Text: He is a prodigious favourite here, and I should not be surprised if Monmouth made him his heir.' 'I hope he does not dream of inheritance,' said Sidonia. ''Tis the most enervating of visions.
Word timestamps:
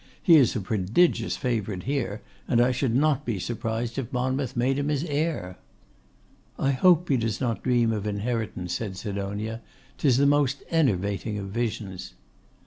He 0.19 0.37
is 0.37 0.55
a 0.55 0.61
prodigious 0.61 1.37
favourite 1.37 1.83
here, 1.83 2.23
and 2.47 2.59
I 2.59 2.71
should 2.71 2.95
not 2.95 3.23
be 3.23 3.37
surprised 3.37 3.99
if 3.99 4.11
Monmouth 4.11 4.57
made 4.57 4.79
him 4.79 4.87
his 4.89 5.03
heir.' 5.03 5.59
'I 6.57 6.71
hope 6.71 7.09
he 7.09 7.17
does 7.17 7.39
not 7.39 7.61
dream 7.61 7.91
of 7.93 8.07
inheritance,' 8.07 8.73
said 8.73 8.97
Sidonia. 8.97 9.61
''Tis 9.99 10.17
the 10.17 10.25
most 10.25 10.63
enervating 10.71 11.37
of 11.37 11.49
visions. 11.49 12.15